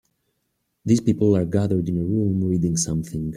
[0.83, 3.29] These people are gathered in a room reading something.